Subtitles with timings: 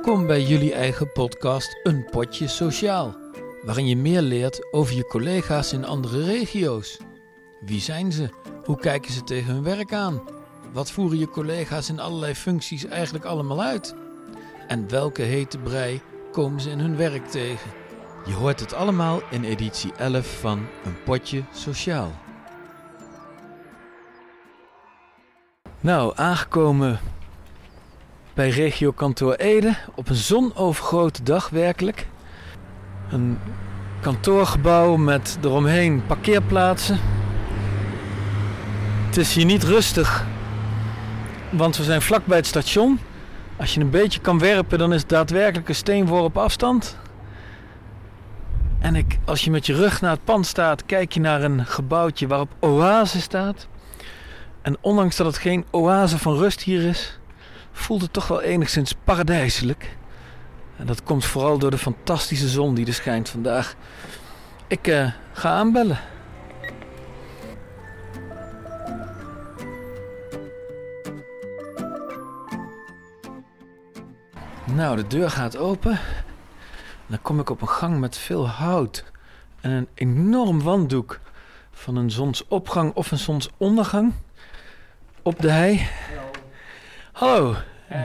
[0.00, 3.16] Welkom bij jullie eigen podcast Een Potje Sociaal,
[3.62, 6.98] waarin je meer leert over je collega's in andere regio's.
[7.60, 8.28] Wie zijn ze?
[8.64, 10.22] Hoe kijken ze tegen hun werk aan?
[10.72, 13.94] Wat voeren je collega's in allerlei functies eigenlijk allemaal uit?
[14.68, 16.00] En welke hete brei
[16.32, 17.70] komen ze in hun werk tegen?
[18.26, 22.10] Je hoort het allemaal in editie 11 van Een Potje Sociaal.
[25.80, 27.00] Nou, aangekomen
[28.34, 32.06] bij regio kantoor Ede op een zonovergrote dag werkelijk.
[33.10, 33.38] Een
[34.00, 36.98] kantoorgebouw met eromheen parkeerplaatsen.
[39.06, 40.26] Het is hier niet rustig,
[41.50, 43.00] want we zijn vlak bij het station.
[43.56, 46.96] Als je een beetje kan werpen, dan is het daadwerkelijk een steenworp afstand.
[48.78, 51.66] En ik, als je met je rug naar het pand staat, kijk je naar een
[51.66, 53.68] gebouwtje waarop oase staat.
[54.62, 57.19] En ondanks dat het geen oase van rust hier is,
[57.72, 59.96] voelt het toch wel enigszins paradijselijk.
[60.76, 63.74] En dat komt vooral door de fantastische zon die er schijnt vandaag.
[64.66, 65.98] Ik uh, ga aanbellen.
[74.64, 75.98] Nou, de deur gaat open.
[77.06, 79.04] Dan kom ik op een gang met veel hout
[79.60, 81.20] en een enorm wanddoek
[81.72, 84.12] van een zonsopgang of een zonsondergang
[85.22, 85.88] op de hei.
[87.20, 87.56] Hallo.
[87.92, 88.00] Uh,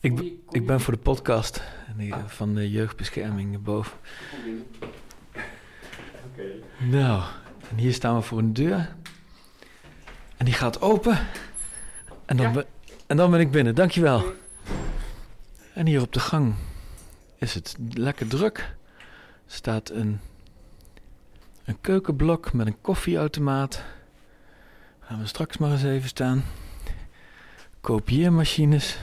[0.00, 1.62] ik, ik ben voor de podcast
[2.26, 3.98] van de jeugdbescherming boven.
[6.32, 6.62] Okay.
[6.78, 7.22] Nou,
[7.70, 8.94] en hier staan we voor een deur.
[10.36, 11.18] En die gaat open.
[12.26, 12.64] En dan, ben,
[13.06, 13.74] en dan ben ik binnen.
[13.74, 14.32] Dankjewel.
[15.74, 16.54] En hier op de gang
[17.38, 18.58] is het lekker druk.
[19.46, 20.20] Er staat een,
[21.64, 23.82] een keukenblok met een koffieautomaat.
[25.00, 26.44] Gaan we straks maar eens even staan.
[27.80, 28.98] Kopieermachines.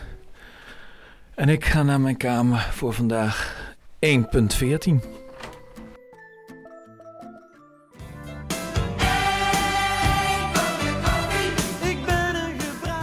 [1.35, 3.65] En ik ga naar mijn kamer voor vandaag
[4.05, 4.11] 1.14.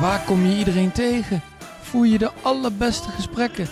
[0.00, 1.42] Waar kom je iedereen tegen?
[1.80, 3.68] Voer je de allerbeste gesprekken?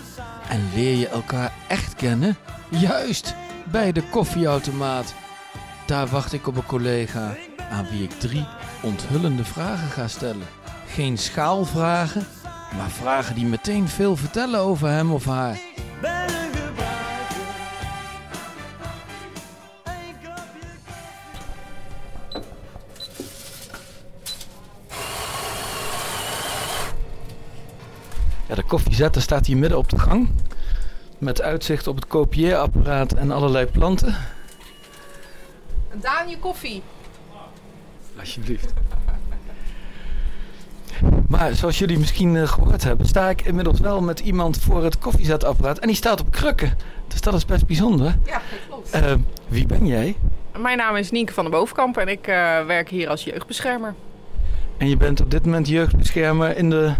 [0.49, 2.37] En leer je elkaar echt kennen?
[2.69, 3.35] Juist,
[3.71, 5.15] bij de koffieautomaat.
[5.87, 7.37] Daar wacht ik op een collega
[7.71, 8.47] aan wie ik drie
[8.83, 10.62] onthullende vragen ga stellen.
[10.93, 12.27] Geen schaalvragen,
[12.77, 15.59] maar vragen die meteen veel vertellen over hem of haar.
[28.49, 30.31] Ja, de koffiezetter staat hier midden op de gang.
[31.19, 34.17] Met uitzicht op het kopieerapparaat en allerlei planten.
[35.95, 36.83] Daan, je koffie.
[38.19, 38.73] Alsjeblieft.
[41.43, 44.99] Maar zoals jullie misschien uh, gehoord hebben, sta ik inmiddels wel met iemand voor het
[44.99, 45.79] koffiezetapparaat.
[45.79, 46.77] En die staat op krukken.
[47.09, 48.15] Dus dat is best bijzonder.
[48.25, 48.97] Ja, klopt.
[48.97, 49.13] Uh,
[49.49, 50.17] wie ben jij?
[50.59, 53.95] Mijn naam is Nienke van der Bovenkamp en ik uh, werk hier als jeugdbeschermer.
[54.77, 56.93] En je bent op dit moment jeugdbeschermer in de,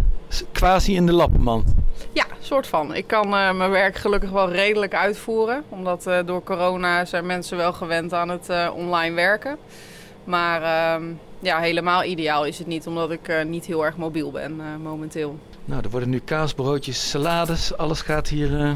[0.51, 1.73] quasi in de lappenmand?
[2.11, 2.95] Ja, soort van.
[2.95, 5.63] Ik kan mijn werk gelukkig wel redelijk uitvoeren.
[5.69, 9.57] Omdat door corona zijn mensen wel gewend aan het online werken.
[10.23, 11.03] Maar ehm,
[11.43, 14.77] ja, helemaal ideaal is het niet, omdat ik uh, niet heel erg mobiel ben uh,
[14.83, 15.39] momenteel.
[15.65, 18.73] Nou, er worden nu kaasbroodjes, salades, alles gaat hier, uh,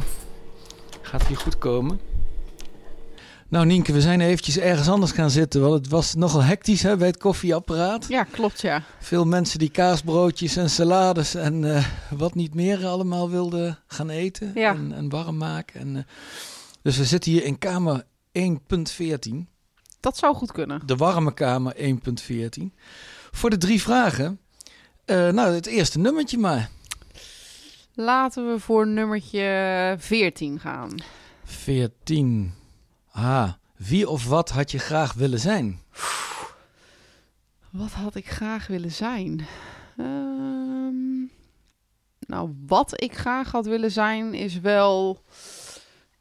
[1.02, 2.00] gaat hier goed komen.
[3.50, 6.98] Nou Nienke, we zijn eventjes ergens anders gaan zitten, want het was nogal hectisch hè,
[6.98, 8.06] bij het koffieapparaat.
[8.08, 8.84] Ja, klopt ja.
[9.00, 14.74] Veel mensen die kaasbroodjes en salades en wat niet meer allemaal wilden gaan eten ja.
[14.74, 15.80] en, en, warm maken.
[15.80, 16.06] En,
[16.82, 18.04] dus we zitten hier in kamer
[18.40, 19.57] 1.14.
[20.00, 20.82] Dat zou goed kunnen.
[20.86, 21.82] De warme kamer 1.14.
[23.32, 24.40] Voor de drie vragen.
[25.06, 26.70] Uh, nou, het eerste nummertje maar.
[27.94, 30.96] Laten we voor nummertje 14 gaan.
[31.44, 32.54] 14.
[33.12, 35.80] Ah, wie of wat had je graag willen zijn?
[37.70, 39.48] Wat had ik graag willen zijn?
[39.98, 41.32] Um,
[42.20, 45.24] nou, wat ik graag had willen zijn is wel...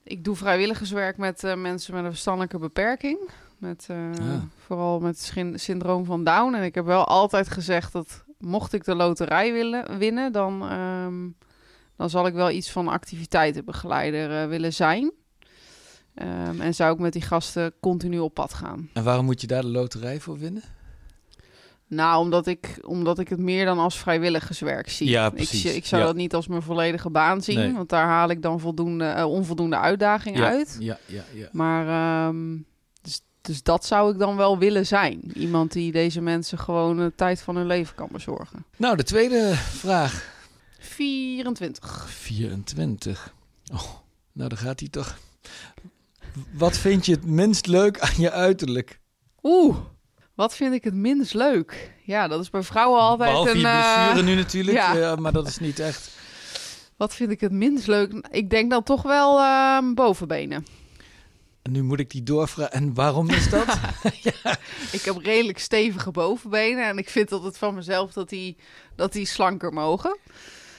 [0.02, 3.18] Ik doe vrijwilligerswerk met uh, mensen met een verstandelijke beperking.
[3.58, 3.96] Met, uh,
[4.56, 6.54] Vooral met het syndroom van Down.
[6.54, 11.36] En ik heb wel altijd gezegd dat mocht ik de loterij willen, winnen, dan, um,
[11.96, 15.12] dan zal ik wel iets van activiteitenbegeleider uh, willen zijn.
[16.22, 18.90] Um, en zou ik met die gasten continu op pad gaan.
[18.92, 20.62] En waarom moet je daar de loterij voor winnen?
[21.88, 25.08] Nou, omdat ik, omdat ik het meer dan als vrijwilligerswerk zie.
[25.08, 25.64] Ja, precies.
[25.64, 26.06] Ik, ik zou ja.
[26.06, 27.72] dat niet als mijn volledige baan zien, Nee.
[27.72, 30.76] want daar haal ik dan voldoende, uh, onvoldoende uitdaging Ja, uit.
[30.80, 31.48] ja, ja, ja.
[31.52, 32.66] Maar um,
[33.46, 35.20] dus, dat zou ik dan wel willen zijn.
[35.34, 38.64] Iemand die deze mensen gewoon de tijd van hun leven kan bezorgen.
[38.76, 40.34] Nou, de tweede vraag.
[40.78, 42.06] 24.
[42.08, 43.34] 24.
[43.72, 43.82] Oh,
[44.32, 45.18] nou dan gaat hij toch.
[46.52, 49.00] Wat vind je het minst leuk aan je uiterlijk?
[49.42, 49.76] Oeh,
[50.34, 51.92] wat vind ik het minst leuk?
[52.04, 54.16] Ja, dat is bij vrouwen altijd Behalve een...
[54.18, 54.94] eh, nu natuurlijk, ja.
[54.94, 56.10] ja, maar dat is niet echt.
[56.96, 58.26] Wat vind ik het minst leuk?
[58.30, 60.66] Ik denk dan toch wel ehm, bovenbenen.
[61.66, 62.72] En nu moet ik die doorvragen.
[62.72, 63.66] En waarom is dat?
[64.92, 68.56] Ik heb redelijk stevige bovenbenen en ik vind altijd van mezelf dat die,
[68.94, 70.18] dat die slanker mogen.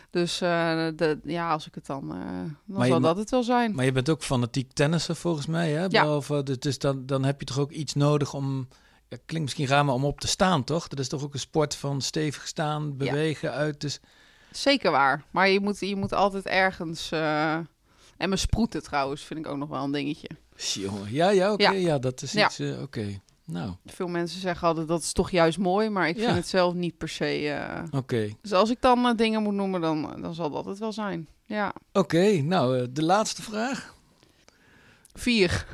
[0.09, 2.17] Dus eh, de, ja, als ik het dan, eh,
[2.65, 3.75] dan je zal dat het wel zijn.
[3.75, 5.87] maar je bent ook fanatiek tennisser volgens mij, hè?
[5.87, 8.67] Behalve, dus- dus dan, dan heb je toch ook iets nodig om...
[9.09, 10.87] Ja, klinkt misschien raar, maar om op te staan, toch?
[10.87, 13.81] Dat is toch ook een sport van stevig staan, bewegen uit.
[13.81, 13.99] Dus
[14.51, 15.23] Zeker waar.
[15.31, 17.11] Maar je moet, je moet altijd ergens...
[17.11, 17.57] eh,
[18.17, 20.29] En mijn sproeten trouwens vind ik ook nog wel een dingetje.
[20.55, 21.71] jongen, ja, ja, oké, Ja.
[21.71, 21.97] ja.
[21.99, 23.19] dat is iets, eh, oké.
[23.45, 26.35] Nou, Veel mensen zeggen altijd dat is toch juist mooi, maar ik vind Ja.
[26.35, 27.49] het zelf niet per se.
[27.49, 27.83] eh.
[27.99, 28.29] oké.
[28.41, 31.27] Dus als ik dan eh, dingen moet noemen, dan, dan zal dat het wel zijn.
[31.45, 31.73] Ja.
[31.93, 33.95] Oké, nou, de laatste vraag.
[35.13, 35.65] Vier.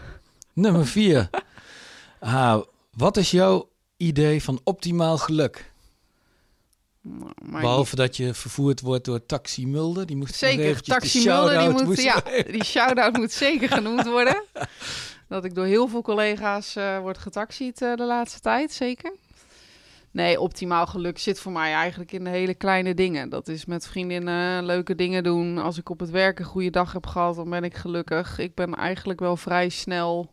[0.53, 1.29] Nummer vier.
[2.19, 2.61] ah,
[2.91, 5.72] wat is jouw idee van optimaal geluk?
[7.41, 10.05] Maar Behalve dat je vervoerd wordt door Taxi Mulder.
[10.05, 13.69] Die moest nog Zeker, Taxi Mulder, die shout-out moet, moest ja, die shout-out moet zeker
[13.77, 14.43] genoemd worden.
[15.27, 19.13] Dat ik door heel veel collega's eh word getaxied eh, de laatste tijd, zeker.
[20.11, 23.29] Nee, optimaal geluk zit voor mij eigenlijk in de hele kleine dingen.
[23.29, 25.57] Dat is met vriendinnen leuke dingen doen.
[25.57, 28.37] Als ik op het werk een goede dag heb gehad, dan ben ik gelukkig.
[28.37, 30.32] Ik ben eigenlijk wel vrij snel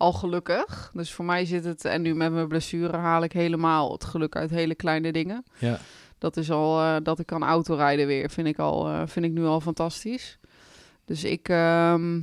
[0.00, 0.90] al gelukkig.
[0.94, 4.36] Dus voor mij zit het, en nu met mijn blessure haal ik helemaal het geluk
[4.36, 5.44] uit hele kleine dingen.
[5.58, 5.78] Ja,
[6.18, 9.32] Dat is al eh, dat ik kan autorijden weer, vind ik, al, eh, vind ik
[9.32, 10.38] nu al fantastisch.
[11.04, 12.20] Dus ik, ehm,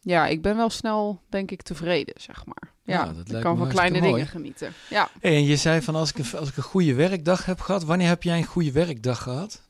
[0.00, 2.72] ja, ik ben wel snel, denk ik, tevreden, zeg maar.
[2.82, 4.72] Ja, Ja, dat ik kan van kleine dingen genieten.
[4.90, 7.60] Ja, Hey, en je zei van als ik, een, als ik een goede werkdag heb
[7.60, 7.84] gehad.
[7.84, 9.68] Wanneer heb jij een goede werkdag gehad?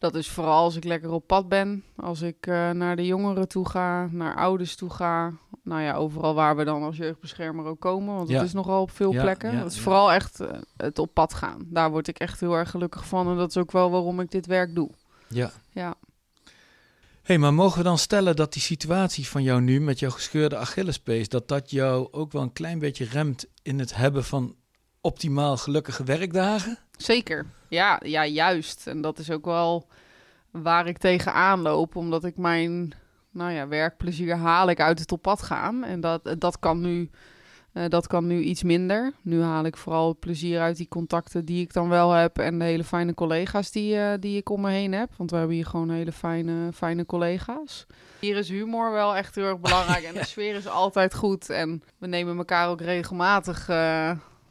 [0.00, 1.84] dat is vooral als ik lekker op pad ben.
[1.96, 5.32] Als ik eh, naar de jongeren toe ga, naar ouders toe ga.
[5.70, 8.14] Nou ja, overal waar we dan als jeugdbeschermer ook komen.
[8.14, 8.36] Want Ja.
[8.38, 9.52] dat is nogal op veel Ja, plekken.
[9.52, 11.62] ja, dat is vooral echt eh, het op pad gaan.
[11.66, 13.28] Daar word ik echt heel erg gelukkig van.
[13.28, 14.90] En dat is ook wel waarom ik dit werk doe.
[15.28, 15.50] Ja.
[15.72, 15.94] Ja.
[17.22, 20.56] hey, maar mogen we dan stellen dat die situatie van jou nu met jouw gescheurde
[20.56, 24.54] Achillespees, dat dat jou ook wel een klein beetje remt in het hebben van
[25.00, 26.78] optimaal gelukkige werkdagen?
[26.96, 27.46] Zeker.
[27.68, 28.86] Ja, ja, juist.
[28.86, 29.86] En dat is ook wel
[30.50, 32.92] waar ik tegenaan loop, omdat ik mijn
[33.32, 35.84] nou ja, werkplezier haal ik uit het op pad gaan.
[35.84, 37.10] En dat, dat, kan nu,
[37.72, 39.12] eh, dat kan nu iets minder.
[39.22, 42.64] Nu haal ik vooral plezier uit die contacten die ik dan wel heb en de
[42.64, 45.10] hele fijne collega's die, eh, die ik om me heen heb.
[45.16, 47.86] Want we hebben hier gewoon hele fijne, fijne collega's.
[48.20, 51.50] Hier is humor wel echt heel erg belangrijk en de sfeer is altijd goed.
[51.50, 54.10] En we nemen elkaar ook regelmatig eh,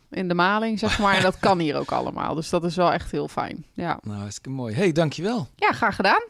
[0.10, 1.16] in de maling, zeg maar.
[1.16, 2.36] En dat kan hier ook allemaal.
[2.36, 3.66] Dus dat is wel echt heel fijn.
[3.74, 4.76] Ja, Nou, hartstikke mooi.
[4.76, 5.48] hey, dankjewel.
[5.56, 6.22] ja graag gedaan.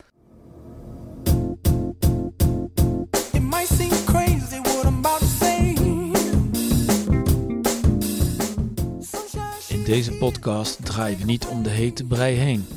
[9.89, 12.68] Deze podcast draaien we niet om de hete brei heen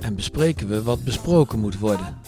[0.00, 2.18] en bespreken we wat besproken moet worden.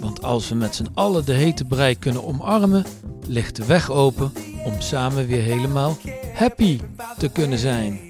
[0.00, 2.84] Want als we met z'n allen de hete brei kunnen omarmen,
[3.26, 4.32] ligt de weg open
[4.64, 5.96] om samen weer helemaal
[6.34, 6.80] happy
[7.18, 8.00] te kunnen zijn.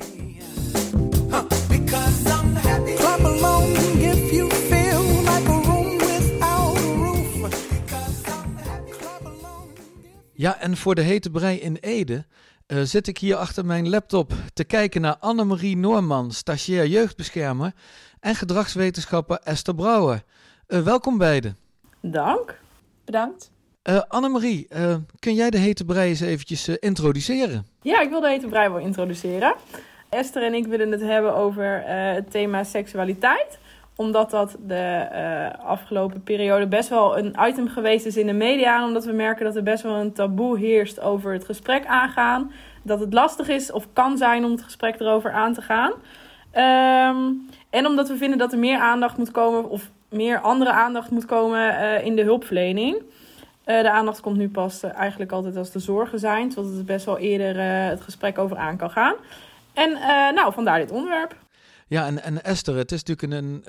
[10.33, 12.25] Ja, en voor de hete brei in Ede
[12.67, 17.73] eh, zit ik hier achter mijn laptop te kijken naar Annemarie Noorman, stagiair jeugdbeschermer,
[18.21, 20.23] en gedragswetenschapper Esther Brouwer.
[20.67, 21.57] Eh, welkom beiden.
[22.01, 22.61] Dank.
[23.05, 23.51] Bedankt.
[23.83, 24.69] Eh Annemarie,
[25.19, 27.67] kun jij de hete brei eens eventjes introduceren?
[27.83, 29.55] Ja, ik wil de hete brei wel introduceren.
[30.09, 33.59] Esther en ik willen het hebben over het thema seksualiteit.
[33.97, 38.85] Omdat dat de eh, afgelopen periode best wel een item geweest is in de media.
[38.87, 42.53] Omdat we merken dat er best wel een taboe heerst over het gesprek aangaan.
[42.83, 45.93] Dat het lastig is of kan zijn om het gesprek erover aan te gaan.
[46.51, 47.33] Ehm,
[47.71, 51.27] en omdat we vinden dat er meer aandacht moet komen, of meer andere aandacht moet
[51.27, 53.03] komen eh, in de hulpverlening.
[53.65, 56.49] Eh, de aandacht komt nu pas eigenlijk altijd als de zorgen zijn.
[56.49, 59.15] Terwijl het best wel eerder het gesprek over aan kan gaan.
[59.75, 59.91] En
[60.35, 61.44] nou, vandaar dit onderwerp.
[61.87, 63.65] Ja, en, en Esther, het is natuurlijk een,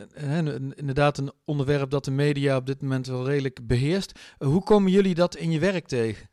[0.48, 4.20] een, inderdaad een onderwerp dat de media op dit moment wel redelijk beheerst.
[4.38, 6.30] Eh, hoe komen jullie dat in je werk tegen?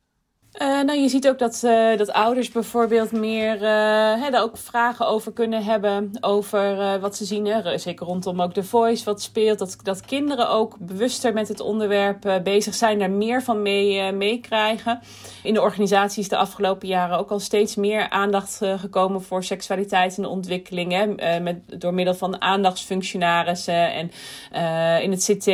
[0.53, 4.57] Eh, nou, je ziet ook dat, eh, dat ouders bijvoorbeeld meer eh, hè, daar ook
[4.57, 6.11] vragen over kunnen hebben.
[6.21, 7.47] Over wat ze zien.
[7.47, 9.59] Hè, zeker rondom ook The Voice, wat speelt.
[9.59, 12.99] Dat, dat kinderen ook bewuster met het onderwerp bezig zijn.
[12.99, 15.01] Daar meer van mee, meekrijgen.
[15.43, 20.17] In de organisatie is de afgelopen jaren ook al steeds meer aandacht gekomen voor seksualiteit
[20.17, 20.93] en de ontwikkeling.
[20.93, 24.11] Hè, met, door middel van aandachtsfunctionarissen en
[25.03, 25.47] in het CT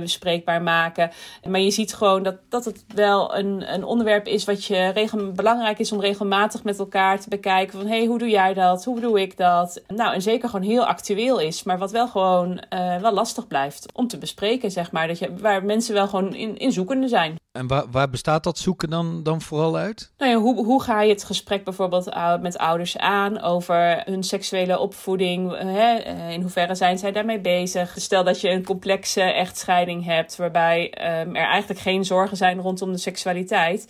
[0.00, 1.10] bespreekbaar maken.
[1.48, 5.32] Maar je ziet gewoon dat, dat het wel een, een onderwerp is wat je regel,
[5.32, 7.78] belangrijk is om regelmatig met elkaar te bekijken.
[7.78, 8.84] Van hey, hoe doe jij dat?
[8.84, 9.82] Hoe doe ik dat?
[9.88, 13.86] Nou, en zeker gewoon heel actueel is, maar wat wel gewoon eh, wel lastig blijft
[13.92, 15.06] om te bespreken, zeg maar.
[15.06, 17.36] Dat je, waar mensen wel gewoon in, in zoekende zijn.
[17.52, 20.12] En waar, waar bestaat dat zoeken dan, dan vooral uit?
[20.18, 22.10] Nou ja, hoe, hoe ga je het gesprek bijvoorbeeld
[22.40, 25.58] met ouders aan over hun seksuele opvoeding?
[25.58, 26.06] Hè?
[26.06, 27.94] Uh, in hoeverre zijn zij daarmee bezig?
[27.96, 32.92] Stel dat je een complexe echtscheiding hebt, waarbij um, er eigenlijk geen zorgen zijn rondom
[32.92, 33.86] de seksualiteit.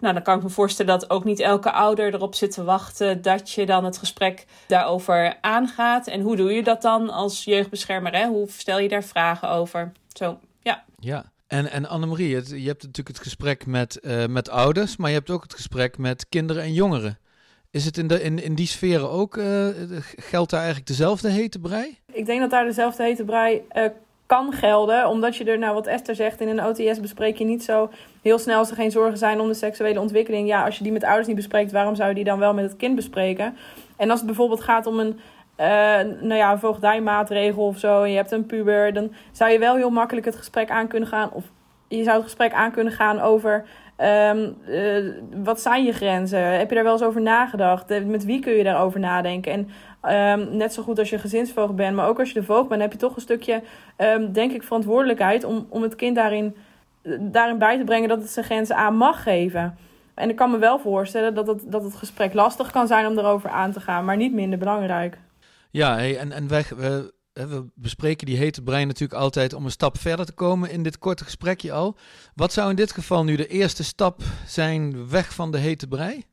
[0.00, 3.22] Nou, dan kan ik me voorstellen dat ook niet elke ouder erop zit te wachten
[3.22, 6.06] dat je dan het gesprek daarover aangaat.
[6.06, 8.12] En hoe doe je dat dan als jeugdbeschermer?
[8.12, 8.26] Hè?
[8.26, 9.92] Hoe stel je daar vragen over?
[10.12, 10.84] Zo, ja.
[10.98, 11.24] Ja.
[11.46, 15.16] En, en Annemarie, het, je hebt natuurlijk het gesprek met, uh, met ouders, maar je
[15.16, 17.18] hebt ook het gesprek met kinderen en jongeren.
[17.70, 19.68] Is het in, de, in, in die sferen ook, uh,
[20.16, 21.98] geldt daar eigenlijk dezelfde hete brei?
[22.12, 23.84] Ik denk dat daar dezelfde hete brei uh,
[24.26, 27.64] kan gelden, omdat je er, nou wat Esther zegt, in een OTS bespreek je niet
[27.64, 27.90] zo
[28.22, 30.48] heel snel als er geen zorgen zijn om de seksuele ontwikkeling.
[30.48, 32.64] Ja, als je die met ouders niet bespreekt, waarom zou je die dan wel met
[32.64, 33.56] het kind bespreken?
[33.96, 35.20] En als het bijvoorbeeld gaat om een
[35.60, 35.66] uh,
[36.20, 39.90] nou ja, voogdijmaatregel of zo, en je hebt een puber, dan zou je wel heel
[39.90, 41.30] makkelijk het gesprek aan kunnen gaan.
[41.32, 41.44] Of
[41.88, 43.64] je zou het gesprek aan kunnen gaan over
[44.30, 45.12] um, uh,
[45.44, 46.58] wat zijn je grenzen?
[46.58, 48.04] Heb je daar wel eens over nagedacht?
[48.06, 49.52] Met wie kun je daarover nadenken?
[49.52, 49.68] En
[50.08, 52.80] um, net zo goed als je gezinsvoogd bent, maar ook als je de voogd bent,
[52.80, 53.62] heb je toch een stukje,
[53.98, 56.56] um, denk ik, verantwoordelijkheid om, om het kind daarin,
[57.20, 59.78] daarin bij te brengen dat het zijn grenzen aan mag geven.
[60.14, 63.18] En ik kan me wel voorstellen dat het, dat het gesprek lastig kan zijn om
[63.18, 65.18] erover aan te gaan, maar niet minder belangrijk.
[65.70, 69.70] Ja, hey, en, en wij, we, we bespreken die hete brein natuurlijk altijd om een
[69.70, 71.96] stap verder te komen in dit korte gesprekje al.
[72.34, 76.24] Wat zou in dit geval nu de eerste stap zijn weg van de hete brei?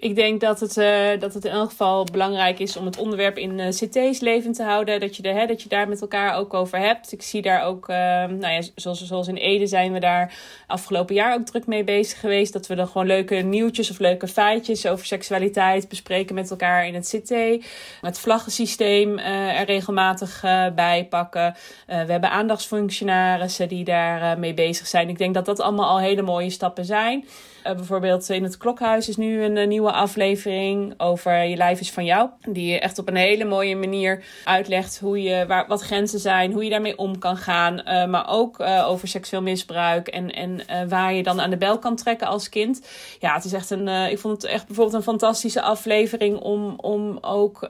[0.00, 3.38] Ik denk dat het, uh, dat het in elk geval belangrijk is om het onderwerp
[3.38, 5.00] in uh, CT's levend te houden.
[5.00, 7.12] Dat je, de, hè, dat je daar met elkaar ook over hebt.
[7.12, 10.34] Ik zie daar ook, uh, nou ja, zoals, zoals in Ede zijn we daar
[10.66, 12.52] afgelopen jaar ook druk mee bezig geweest.
[12.52, 16.94] Dat we dan gewoon leuke nieuwtjes of leuke feitjes over seksualiteit bespreken met elkaar in
[16.94, 17.64] het CT.
[18.00, 20.40] Het vlaggensysteem er regelmatig
[20.74, 21.54] bij pakken.
[21.86, 25.08] we hebben aandachtsfunctionarissen die daar mee bezig zijn.
[25.08, 27.24] Ik denk dat dat allemaal al hele mooie stappen zijn.
[27.62, 32.28] Bijvoorbeeld in het Klokhuis is nu een uh, aflevering over Je lijf is van jou.
[32.48, 36.64] Die echt op een hele mooie manier uitlegt hoe je, waar, wat grenzen zijn, hoe
[36.64, 37.80] je daarmee om kan gaan.
[37.84, 41.96] Uh, maar ook over seksueel misbruik en, en waar je dan aan de bel kan
[41.96, 42.86] trekken als kind.
[43.20, 47.18] Ja, het is echt een, ik vond het echt bijvoorbeeld een fantastische aflevering om, om
[47.20, 47.68] ook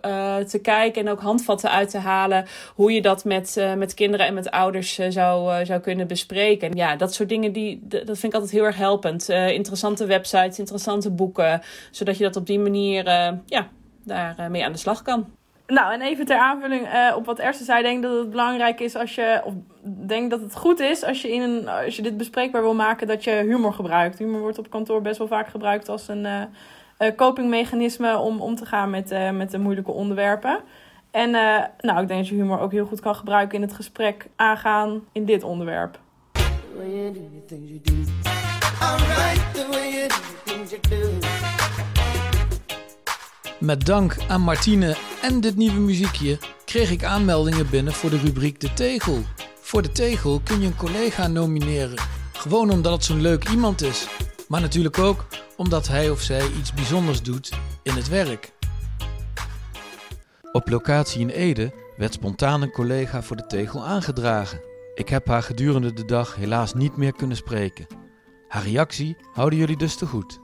[0.48, 2.46] te kijken en ook handvatten uit te halen.
[2.74, 6.76] Hoe je dat met, met kinderen en met ouders zou, zou kunnen bespreken.
[6.76, 9.28] Ja, dat soort dingen, die, dat vind ik altijd heel erg helpend.
[9.28, 11.62] interessante websites, interessante boeken.
[11.90, 13.68] Zodat je dat op die manier uh, ja,
[14.04, 15.26] daar uh, mee aan de slag kan.
[15.66, 17.82] Nou, en even ter aanvulling uh, op wat Erste zei.
[17.82, 19.40] denk dat het belangrijk is als je...
[19.44, 22.74] Of denk dat het goed is als je, in een, als je dit bespreekbaar wil
[22.74, 23.06] maken...
[23.06, 24.18] dat je humor gebruikt.
[24.18, 28.18] Humor wordt op kantoor best wel vaak gebruikt als een uh, copingmechanisme...
[28.18, 30.58] om om te gaan met, uh, met de moeilijke onderwerpen.
[31.10, 31.30] En
[31.80, 33.56] nou, ik denk dat je humor ook heel goed kan gebruiken...
[33.56, 35.98] in het gesprek aangaan in dit onderwerp.
[43.60, 48.60] Met dank aan Martine en dit nieuwe muziekje kreeg ik aanmeldingen binnen voor de rubriek
[48.60, 49.22] De Tegel.
[49.60, 51.98] Voor De Tegel kun je een collega nomineren.
[52.32, 54.08] Gewoon omdat het zo'n leuk iemand is.
[54.48, 58.52] Maar natuurlijk ook omdat hij of zij iets bijzonders doet in het werk.
[60.52, 64.60] Op locatie in Ede werd spontaan een collega voor De Tegel aangedragen.
[64.94, 67.86] Ik heb haar gedurende de dag helaas niet meer kunnen spreken.
[68.48, 70.40] Haar reactie houden jullie dus te goed.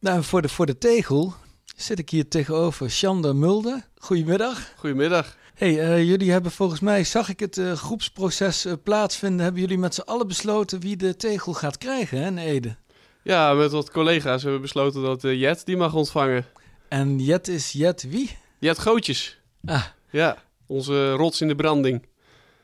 [0.00, 1.34] Nou, voor de, voor de tegel
[1.76, 3.86] zit ik hier tegenover Shander Mulder.
[3.96, 4.72] Goedemiddag.
[4.76, 5.36] Goedemiddag.
[5.54, 9.78] Hey, uh, jullie hebben volgens mij, zag ik het uh, groepsproces uh, plaatsvinden, hebben jullie
[9.78, 12.76] met z'n allen besloten wie de tegel gaat krijgen, hè, in Ede?
[13.22, 16.46] Ja, met wat collega's hebben we besloten dat Jet die mag ontvangen.
[16.88, 18.36] En Jet is Jet wie?
[18.58, 19.40] Jet Gootjes.
[19.64, 19.84] Ah.
[20.10, 20.36] Ja,
[20.66, 22.06] onze rots in de branding.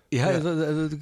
[0.09, 0.41] Ja, ja.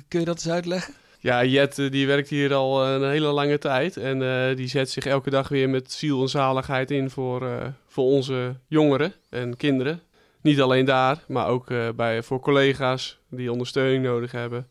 [0.08, 0.94] kun je dat eens uitleggen?
[1.22, 3.96] Ja, Jet die werkt hier al een hele lange tijd.
[3.96, 8.04] En uh, die zet zich elke dag weer met ziel en zaligheid in voor, voor
[8.04, 10.02] onze jongeren en kinderen.
[10.40, 14.68] Niet alleen daar, maar ook bij, voor collega's die ondersteuning nodig hebben.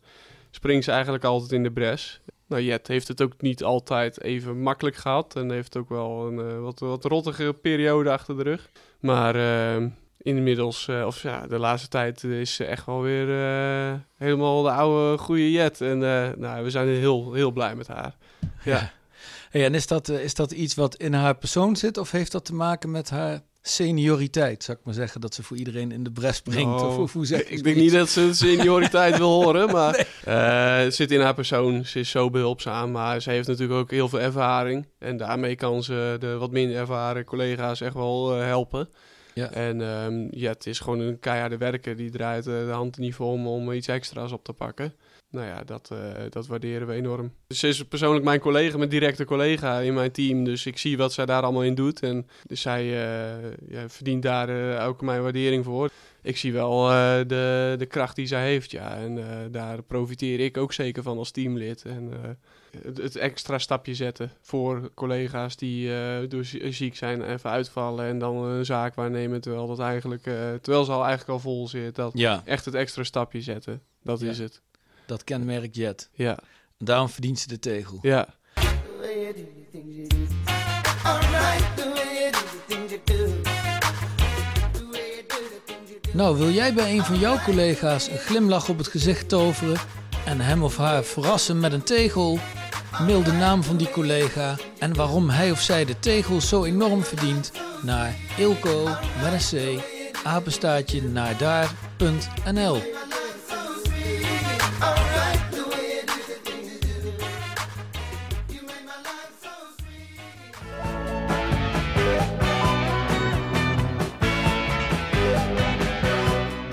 [0.50, 2.20] Springt ze eigenlijk altijd in de bres.
[2.52, 5.36] Nou, Jet heeft het ook niet altijd even makkelijk gehad.
[5.36, 8.70] En heeft ook wel een eh, wat, wat rottige periode achter de rug.
[9.00, 9.86] Maar eh,
[10.22, 14.70] inmiddels, eh, of ja, de laatste tijd is ze echt wel weer eh, helemaal de
[14.70, 15.80] oude goede Jet.
[15.80, 18.16] En eh, nou, we zijn heel, heel blij met haar.
[18.64, 18.92] Ja.
[19.50, 21.98] Hey, en is dat, is dat iets wat in haar persoon zit?
[21.98, 24.64] Of heeft dat te maken met haar senioriteit?
[24.64, 26.82] Zou ik maar zeggen dat ze voor iedereen in de bres springt?
[26.82, 30.94] Of, of hoe zeg Ik denk niet dat ze senioriteit wil horen, maar eh, het
[30.94, 31.84] zit in haar persoon.
[31.84, 34.86] Ze is zo behulpzaam, maar ze heeft natuurlijk ook heel veel ervaring.
[34.98, 38.88] En daarmee kan ze de wat minder ervaren collega's echt wel helpen.
[39.34, 39.50] Ja.
[39.50, 41.96] En ehm, ja, het is gewoon een keiharde werker.
[41.96, 44.94] Die draait eh, de hand niet om om iets extra's op te pakken.
[45.32, 45.98] Nou ja, dat, eh,
[46.30, 47.32] dat waarderen we enorm.
[47.48, 50.44] Ze is persoonlijk mijn collega, mijn directe collega in mijn team.
[50.44, 52.00] Dus ik zie wat zij daar allemaal in doet.
[52.02, 54.48] En dus zij eh, ja, verdient daar
[54.78, 55.90] eh, ook mijn waardering voor.
[56.22, 56.86] Ik zie wel
[57.26, 58.96] de, de kracht die zij heeft, ja.
[58.96, 59.18] En
[59.50, 61.84] daar profiteer ik ook zeker van als teamlid.
[61.84, 62.10] En
[62.82, 65.90] het, het extra stapje zetten voor collega's die
[66.28, 69.40] door zie- ziek zijn, even uitvallen en dan een zaak waarnemen.
[69.40, 70.22] Terwijl, dat eigenlijk,
[70.62, 71.94] terwijl ze al eigenlijk al vol zit.
[71.94, 73.82] Dat Ja, echt het extra stapje zetten.
[74.02, 74.30] Dat Ja.
[74.30, 74.60] is het.
[75.12, 76.08] Dat kenmerkt Jet.
[76.12, 76.38] Ja,
[76.78, 77.98] En daarom verdient ze de tegel.
[78.02, 78.28] ja.
[86.12, 89.76] Nou, wil jij bij een van jouw collega's een glimlach op het gezicht toveren
[90.24, 92.38] en hem of haar verrassen met een tegel?
[93.06, 97.04] Mail de naam van die collega en waarom hij of zij de tegel zo enorm
[97.04, 97.52] verdient
[97.82, 98.88] naar ilko
[99.22, 99.82] met een c
[100.24, 102.80] apenstaartje naar daar.nl.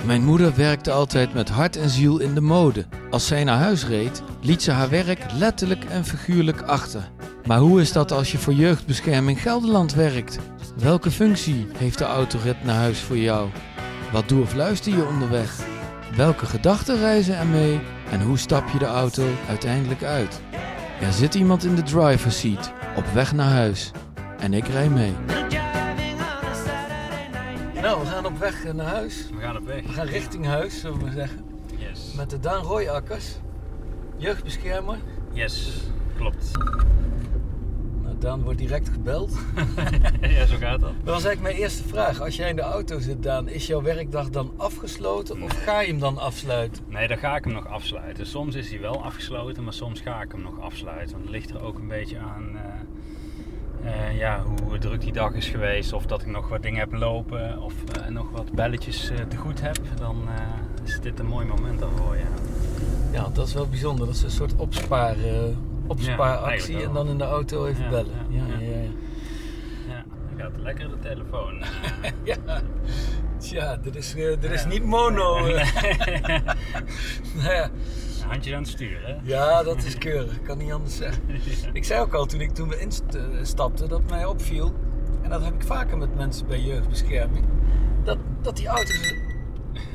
[0.10, 2.86] Mijn moeder werkte altijd met hart en ziel in de mode.
[3.10, 7.10] Als zij naar huis reed, liet ze haar werk letterlijk en figuurlijk achter.
[7.46, 10.40] Maar hoe is dat als je voor jeugdbescherming Gelderland werkt?
[10.78, 13.50] Welke functie heeft de autorit naar huis voor jou?
[14.12, 15.60] Wat doe of luister je onderweg?
[16.16, 17.80] Welke gedachten reizen er mee?
[18.12, 20.42] En hoe stap je de auto uiteindelijk uit?
[21.02, 23.92] Er zit iemand in de driver's seat, op weg naar huis.
[24.40, 25.14] En ik rij mee.
[28.64, 29.30] Weg naar huis.
[29.34, 29.82] We gaan op weg.
[29.82, 31.46] We gaan richting huis, zullen we maar zeggen.
[31.78, 32.14] Yes.
[32.16, 33.36] Met de Daan Rooijakkers,
[34.18, 34.98] jeugdbeschermer.
[35.32, 35.84] Yes,
[36.16, 36.52] klopt.
[38.04, 39.38] Nou, Daan wordt direct gebeld.
[40.22, 40.94] ja, zo gaat dat.
[41.04, 42.22] Dat was eigenlijk mijn eerste vraag.
[42.22, 45.88] Als jij in de auto zit, Daan, is jouw werkdag dan afgesloten of ga je
[45.88, 46.84] hem dan afsluiten?
[46.88, 48.26] Nee, dan ga ik hem nog afsluiten.
[48.26, 51.12] Soms is hij wel afgesloten, maar soms ga ik hem nog afsluiten.
[51.12, 52.64] Want het ligt er ook een beetje aan eh,
[53.84, 55.94] eh, ja, hoe druk die dag is geweest.
[55.94, 57.62] Of dat ik nog wat dingen heb lopen.
[57.62, 59.78] Of eh, nog wat belletjes eh, te goed heb.
[59.98, 60.28] Dan
[60.84, 62.28] is dit een mooi moment daarvoor, ja.
[63.12, 64.06] Ja, dat is wel bijzonder.
[64.06, 65.16] Dat is een soort opspaar,
[65.88, 68.26] opspaaractie en dan in de auto even Ja, bellen.
[68.30, 68.82] Ja, ja, ja,
[69.88, 70.04] ja.
[70.38, 71.64] gaat lekker de telefoon.
[72.24, 72.62] ja.
[73.38, 75.40] Tja, dit is, dit is niet mono.
[77.40, 77.70] nou ja.
[78.30, 79.16] Handje aan het sturen, hè?
[79.24, 80.36] ja, dat is keurig.
[80.36, 81.24] Ik kan niet anders zeggen.
[81.74, 82.80] Ik zei ook al toen ik toen we
[83.38, 84.74] instapten dat mij opviel,
[85.22, 87.46] en dat heb ik vaker met mensen bij jeugdbescherming,
[88.04, 89.16] dat, dat, die, auto zo,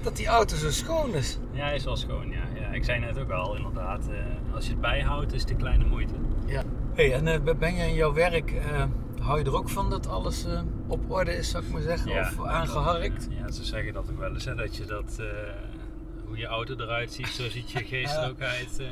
[0.02, 1.38] dat die auto zo schoon is.
[1.52, 2.42] Ja, hij is wel schoon, ja.
[2.60, 2.68] ja.
[2.72, 4.08] Ik zei net ook al, inderdaad.
[4.08, 6.14] eh, als je het bijhoudt, is het een kleine moeite.
[6.46, 6.62] Ja.
[6.94, 8.84] Hey, en eh, ben je in jouw werk, eh,
[9.20, 12.10] hou je er ook van dat alles eh, op orde is, zou ik maar zeggen,
[12.10, 12.20] Ja.
[12.38, 13.28] of aangeharkt?
[13.30, 15.26] Ja, ze zeggen dat ook wel eens, hè, dat je dat, eh,
[16.34, 18.78] hoe je auto eruit ziet, zo ziet je geest er ook uit.
[18.80, 18.86] eh.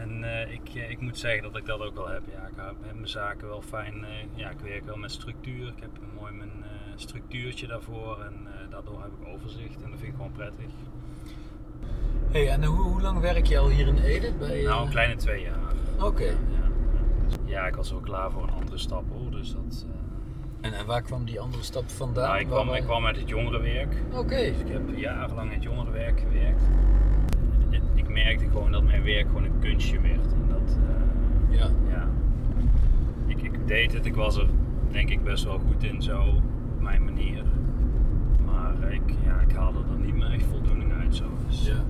[0.00, 2.22] En eh, ik, eh, ik moet zeggen dat ik dat ook wel heb.
[2.32, 4.04] Ja, ik heb mijn zaken wel fijn.
[4.34, 5.66] ja, ik werk wel met structuur.
[5.68, 6.52] Ik heb een mooi mijn
[6.96, 10.72] structuurtje daarvoor en daardoor heb ik overzicht en dat vind ik gewoon prettig.
[12.30, 14.32] Hey, en hoe, hoe lang werk je al hier in Ede?
[14.38, 15.72] Bij, Nou, een kleine twee jaar.
[16.00, 16.24] Oké.
[16.24, 17.36] Ja, ja.
[17.44, 19.30] ja, ik was wel klaar voor een andere stap hoor.
[19.30, 19.86] Dus dat,
[20.64, 22.28] En, en waar kwam die andere stap vandaan?
[22.28, 23.94] nou, ik, kwam, ik kwam uit het jongerenwerk.
[24.12, 24.36] Oké.
[24.36, 26.62] Dus ik heb jarenlang in het jongerenwerk gewerkt.
[27.94, 30.32] Ik merkte gewoon dat mijn werk gewoon een kunstje werd.
[30.32, 30.76] En dat,
[31.50, 31.68] eh, Ja.
[31.90, 32.08] ja.
[33.26, 34.46] Ik, ik deed het, ik was er
[34.90, 36.20] denk ik best wel goed in zo,
[36.74, 37.42] op mijn manier.
[38.44, 41.24] Maar ik, ja, ik haalde er niet meer echt voldoening uit zo.
[41.48, 41.84] Dus, Ja.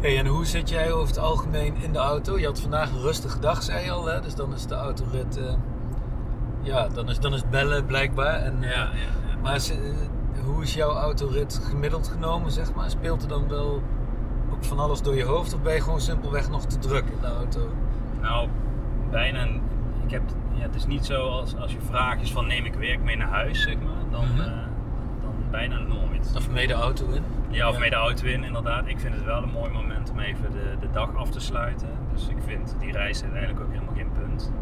[0.00, 2.38] Hey, en hoe zit jij over het algemeen in de auto?
[2.38, 4.20] Je had vandaag een rustige dag, zei je al, hè?
[4.20, 5.36] dus dan is de autorit.
[5.36, 5.52] eh,
[6.62, 8.34] ja, dan is, dan is het bellen blijkbaar.
[8.34, 9.40] En, eh, ja, ja, ja.
[9.42, 9.76] Maar is, eh,
[10.44, 12.90] hoe is jouw autorit gemiddeld genomen, zeg maar?
[12.90, 13.82] Speelt er dan wel
[14.52, 17.20] ook van alles door je hoofd of ben je gewoon simpelweg nog te druk in
[17.20, 17.60] de auto?
[18.20, 18.48] Nou,
[19.10, 19.44] bijna.
[20.04, 20.22] Ik heb,
[20.54, 23.16] ja, het is niet zo als, als je vraag is van neem ik werk mee
[23.16, 24.10] naar huis, zeg maar.
[24.10, 24.40] Dan, Mhm.
[24.40, 24.46] eh,
[25.22, 26.32] dan bijna nooit.
[26.36, 27.22] Of mee de auto in?
[27.48, 27.80] Ja, of Ja.
[27.80, 28.86] mee de auto in, inderdaad.
[28.86, 31.88] Ik vind het wel een mooi moment om even de, de dag af te sluiten.
[32.12, 34.52] Dus ik vind die reis uiteindelijk ook helemaal geen punt.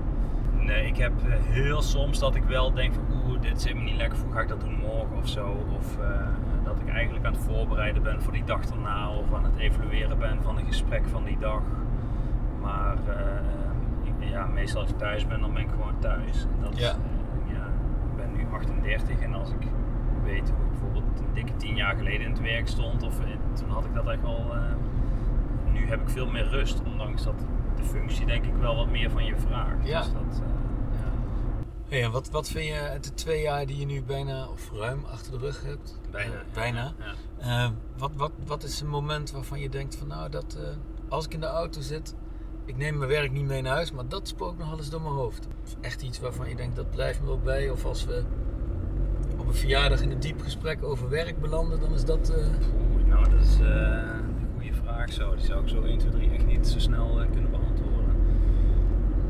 [0.68, 3.80] Nee, ik heb eh, heel soms dat ik wel denk van oeh, dit zit me
[3.82, 5.56] niet lekker, hoe ga ik dat doen morgen of zo.
[5.78, 6.26] Of eh,
[6.64, 10.18] dat ik eigenlijk aan het voorbereiden ben voor die dag daarna of aan het evalueren
[10.18, 11.62] ben van een gesprek van die dag.
[12.60, 16.42] Maar eh, ik- ja, meestal als ik thuis ben, dan ben ik gewoon thuis.
[16.56, 16.88] En dat Ja.
[16.90, 17.64] eh, ja,
[18.10, 19.66] ik ben nu 38 en als ik
[20.24, 23.26] weet hoe ik bijvoorbeeld een dikke 10 jaar geleden in het werk stond, of eh,
[23.52, 24.46] toen had ik dat echt al.
[24.54, 24.60] eh,
[25.72, 29.10] nu heb ik veel meer rust, ondanks dat de functie denk ik wel wat meer
[29.10, 29.86] van je vraagt.
[29.88, 29.98] Ja.
[29.98, 30.57] Dus dat, eh,
[31.88, 34.70] Hey, en wat, wat vind je uit de twee jaar die je nu bijna of
[34.72, 35.98] ruim achter de rug hebt?
[36.10, 36.42] bijna.
[36.54, 36.92] Bijna.
[36.98, 37.64] Ja.
[37.64, 40.68] Eh, wat, wat, wat is een moment waarvan je denkt van nou dat eh,
[41.08, 42.14] als ik in de auto zit,
[42.64, 45.14] ik neem mijn werk niet mee naar huis, maar dat spookt nog alles door mijn
[45.14, 45.46] hoofd.
[45.64, 47.70] Of echt iets waarvan je denkt dat blijft me wel bij.
[47.70, 48.22] Of als we
[49.38, 52.30] op een verjaardag in een diep gesprek over werk belanden, dan is dat.
[52.30, 52.36] eh,
[52.92, 55.34] Oeh, nou, dat is een goede vraag zo.
[55.34, 58.16] Die zou ik zo 1, 2, 3 echt niet zo snel kunnen beantwoorden.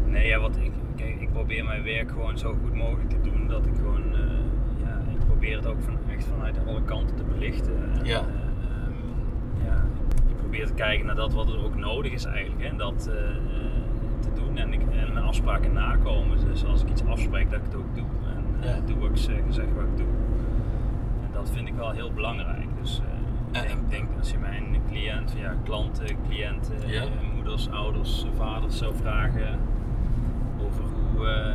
[0.06, 0.72] Nee, ja, wat ik,
[1.28, 3.46] ik probeer mijn werk gewoon zo goed mogelijk te doen.
[3.48, 4.20] Dat ik gewoon, eh,
[4.84, 7.74] ja, ik probeer het ook van, echt vanuit alle kanten te belichten.
[7.98, 8.18] En, Ja.
[8.18, 9.84] eh, ehm, ja,
[10.28, 12.62] ik probeer te kijken naar dat wat er ook nodig is eigenlijk.
[12.62, 13.14] Hè, en dat eh,
[14.20, 16.38] te doen en, ik, en mijn afspraken nakomen.
[16.44, 18.04] Dus als ik iets afspreek, dat ik het ook doe.
[18.34, 18.80] En Ja.
[18.86, 20.06] doe wat ik zeg, zeg wat ik doe.
[21.22, 22.66] En dat vind ik wel heel belangrijk.
[22.80, 23.00] Dus
[23.50, 27.04] ik En- denk, denk als je mijn cliënt, ja, klanten, cliënten, Ja.
[27.34, 29.58] moeders, ouders, vaders zou vragen
[31.18, 31.54] hoe, eh,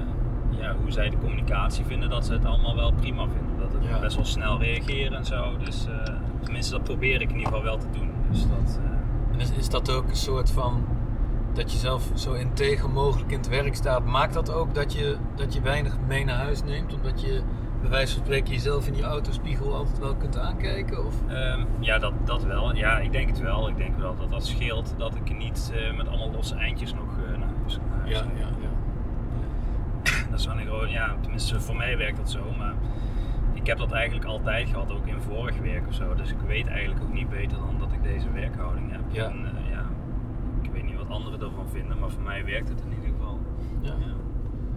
[0.60, 3.58] ja, hoe zij de communicatie vinden, dat ze het allemaal wel prima vinden.
[3.60, 4.00] Dat het Ja.
[4.00, 5.58] best wel snel reageren en zo.
[5.58, 8.10] Dus eh, tenminste, dat probeer ik in ieder geval wel te doen.
[8.32, 10.84] Dus dat, eh, En is, is dat ook een soort van
[11.54, 14.06] dat je zelf zo integer mogelijk in het werk staat?
[14.06, 16.94] Maakt dat ook dat je, dat je weinig mee naar huis neemt?
[16.94, 17.42] Omdat je
[17.82, 21.06] bij wijze van spreken jezelf in die autospiegel altijd wel kunt aankijken?
[21.06, 21.14] Of?
[21.28, 22.76] Ehm, ja, dat, dat wel.
[22.76, 23.68] Ja, ik denk het wel.
[23.70, 27.06] Ik denk wel dat dat scheelt dat ik niet met allemaal losse eindjes nog
[27.38, 28.48] naar huis ja, ja.
[30.34, 32.74] Dat is wel een groot- ja, tenminste voor mij werkt dat zo, maar
[33.54, 36.16] ik heb dat eigenlijk altijd gehad, ook in vorig werk of zo.
[36.16, 39.02] Dus ik weet eigenlijk ook niet beter dan dat ik deze werkhouding heb.
[39.12, 39.24] Ja.
[39.26, 39.84] En, eh, ja,
[40.62, 43.40] ik weet niet wat anderen ervan vinden, maar voor mij werkt het in ieder geval.
[43.82, 43.90] Ja.
[44.00, 44.14] Ja.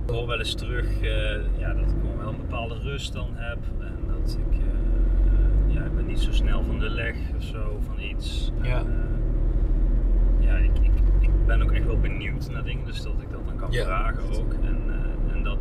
[0.05, 3.29] Ik hoor wel eens terug eh, ja, dat ik gewoon wel een bepaalde rust dan
[3.35, 3.59] heb.
[3.81, 7.79] En dat ik, eh, ja, ik ben niet zo snel van de leg of zo,
[7.87, 8.53] van iets.
[8.63, 8.79] Ja.
[8.79, 9.21] En,
[10.41, 13.45] ja, ik, ik, ik ben ook echt wel benieuwd naar dingen, dus dat ik dat
[13.47, 13.85] dan kan Ja.
[13.85, 14.53] vragen ook.
[14.53, 14.86] En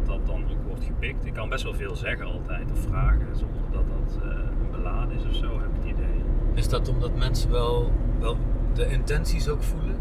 [0.08, 1.26] dat dan ook wordt gepikt.
[1.26, 4.38] Ik kan best wel veel zeggen altijd of vragen, zonder dat dat eh,
[4.72, 6.24] beladen is of zo, heb ik het idee.
[6.54, 8.38] Is dat omdat mensen wel, wel
[8.74, 9.96] de intenties ook voelen?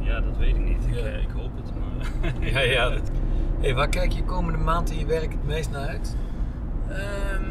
[0.00, 0.86] Ja, dat weet ik niet.
[0.86, 1.00] Ik, Ja.
[1.04, 2.42] eh, ik hoop het, maar...
[2.52, 2.88] Ja, ja.
[2.88, 3.10] Dat...
[3.60, 6.16] Hey, waar kijk je komende maand in je werk het meest naar uit?
[6.88, 7.44] Ehm,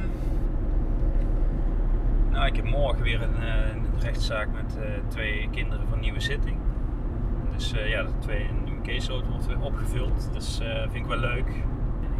[2.31, 6.57] nou, ik heb morgen weer een, eh, een rechtszaak met twee kinderen van nieuwe zitting.
[7.55, 10.29] Dus ja, de twee een nieuwe caseload wordt weer opgevuld.
[10.33, 11.45] Dus eh vind ik wel leuk.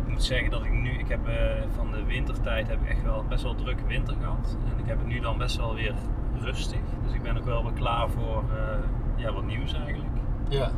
[0.09, 1.35] Ik moet zeggen dat ik nu, ik heb eh,
[1.75, 4.57] van de wintertijd heb ik echt wel best wel drukke winter gehad.
[4.71, 5.93] En ik heb het nu dan best wel weer
[6.39, 6.79] rustig.
[7.03, 8.77] Dus ik ben ook wel weer klaar voor eh,
[9.15, 10.09] ja, wat nieuws eigenlijk.
[10.47, 10.71] Ja.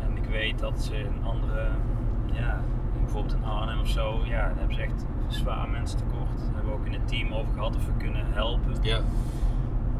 [0.00, 1.68] En ik weet dat ze in andere,
[2.32, 2.60] ja,
[3.00, 6.38] bijvoorbeeld in Arnhem of zo, ja, daar hebben ze echt zwaar mensen tekort.
[6.38, 8.74] Daar hebben we ook in het team over gehad of we kunnen helpen.
[8.80, 9.00] Ja.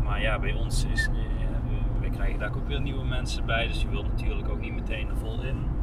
[0.02, 3.66] Maar ja, bij ons is, eh, we, we krijgen daar ook weer nieuwe mensen bij,
[3.66, 5.75] dus je wilt natuurlijk ook niet meteen er vol in.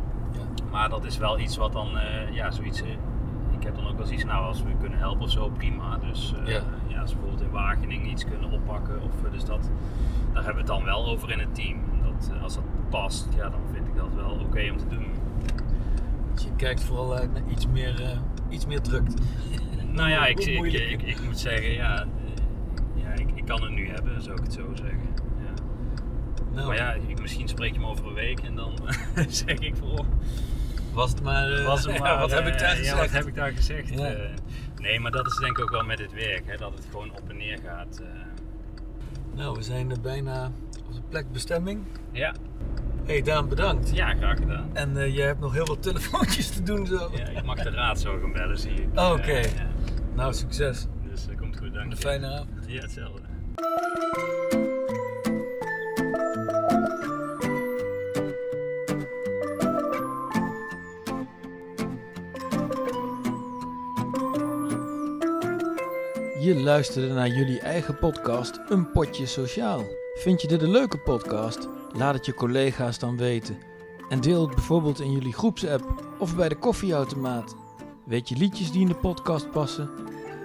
[0.71, 2.89] Maar dat is wel iets wat dan, eh, ja, zoiets, eh,
[3.57, 5.97] ik heb dan ook wel zoiets, nou, als we kunnen helpen of zo, prima.
[5.97, 6.61] Dus eh, Ja.
[6.87, 7.01] ja.
[7.01, 9.69] als we bijvoorbeeld in Wageningen iets kunnen oppakken, of, dus dat,
[10.33, 11.77] daar hebben we het dan wel over in het team.
[12.03, 15.05] Dat, als dat past, ja, dan vind ik dat wel oké om te doen.
[16.33, 18.17] Dus je kijkt vooral naar iets meer, eh,
[18.49, 19.15] iets meer drukte.
[19.91, 22.05] Nou ja, ik, ik, ik, ik moet zeggen, ja,
[22.93, 24.99] ja ik, ik kan het nu hebben, zou ik het zo zeggen.
[26.53, 28.73] Nou, Maar ja, ik, misschien spreek je me over een week en dan
[29.27, 29.99] zeg ik voor.
[29.99, 30.05] oh,
[30.93, 31.51] was het maar...
[31.51, 32.97] eh, Was het ja, maar, wat heb ik eh, daar Ja, gezegd?
[32.99, 33.91] wat heb ik daar gezegd?
[33.91, 34.19] Eh,
[34.81, 37.11] nee, maar dat is denk ik ook wel met het werk, hè, dat het gewoon
[37.11, 38.01] op en neer gaat.
[39.35, 40.51] Nou, we zijn er bijna
[40.87, 41.83] op de plek bestemming.
[42.11, 42.33] ja,
[43.05, 43.95] hey, Daan, bedankt.
[43.95, 44.69] ja, graag gedaan.
[44.73, 47.09] En eh, jij hebt nog heel veel telefoontjes te doen zo.
[47.15, 48.99] Ja, ik mag de raad zo gaan bellen, zie ik.
[48.99, 49.37] Oké.
[49.37, 49.47] Ja.
[50.15, 50.87] Nou, succes.
[51.09, 51.95] Dus dat komt goed, dank En een je.
[51.95, 52.49] fijne avond.
[52.67, 53.21] Ja, hetzelfde.
[66.53, 69.85] Je luisterde naar jullie eigen podcast Een Potje Sociaal.
[70.13, 71.67] Vind je dit een leuke podcast?
[71.93, 73.57] Laat het je collega's dan weten.
[74.09, 77.55] En deel het bijvoorbeeld in jullie groepsapp of bij de koffieautomaat.
[78.05, 79.89] Weet je liedjes die in de podcast passen?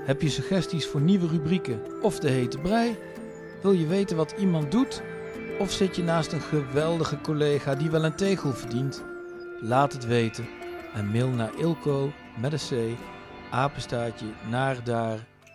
[0.04, 2.96] Heb je suggesties voor nieuwe rubrieken of de hete brei?
[3.62, 5.02] Wil je weten wat iemand doet?
[5.58, 9.04] Of zit je naast een geweldige collega die wel een tegel verdient?
[9.60, 10.48] Laat het weten
[10.94, 12.98] en mail naar ilko met een c
[13.50, 14.26] apenstaartje